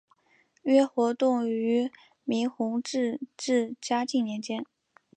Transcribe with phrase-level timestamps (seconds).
[0.63, 1.91] 约活动于
[2.23, 4.65] 明弘治至嘉靖年间。